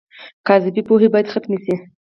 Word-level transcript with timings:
کاذبې 0.47 0.81
پوهې 0.87 1.07
باید 1.13 1.31
ختمې 1.33 1.57
شي. 1.63 1.75